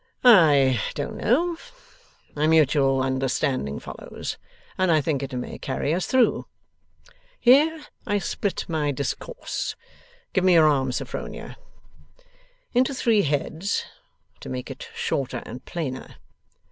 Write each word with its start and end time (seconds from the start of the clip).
'I 0.23 0.81
don't 0.95 1.15
know. 1.15 1.57
A 2.35 2.47
mutual 2.47 3.03
understanding 3.03 3.77
follows, 3.77 4.39
and 4.75 4.91
I 4.91 4.99
think 4.99 5.21
it 5.21 5.31
may 5.31 5.59
carry 5.59 5.93
us 5.93 6.07
through. 6.07 6.47
Here 7.39 7.85
I 8.07 8.17
split 8.17 8.65
my 8.67 8.89
discourse 8.89 9.75
(give 10.33 10.43
me 10.43 10.53
your 10.55 10.65
arm, 10.67 10.91
Sophronia), 10.91 11.55
into 12.73 12.95
three 12.95 13.21
heads, 13.21 13.85
to 14.39 14.49
make 14.49 14.71
it 14.71 14.89
shorter 14.95 15.43
and 15.45 15.63
plainer. 15.65 16.15